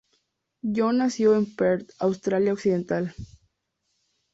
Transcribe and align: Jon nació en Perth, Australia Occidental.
Jon 0.79 0.97
nació 0.97 1.35
en 1.35 1.55
Perth, 1.55 1.91
Australia 1.99 2.53
Occidental. 2.53 3.13